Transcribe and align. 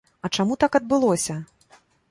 А 0.27 0.29
чаму 0.37 0.57
так 0.65 0.79
адбылося? 0.81 1.35